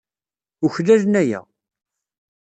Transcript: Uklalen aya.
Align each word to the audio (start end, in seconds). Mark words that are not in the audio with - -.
Uklalen 0.65 1.13
aya. 1.21 1.41